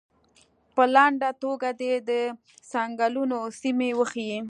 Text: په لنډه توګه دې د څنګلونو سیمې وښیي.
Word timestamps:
په 0.75 0.83
لنډه 0.93 1.29
توګه 1.43 1.69
دې 1.79 1.93
د 2.09 2.11
څنګلونو 2.71 3.37
سیمې 3.61 3.89
وښیي. 3.99 4.39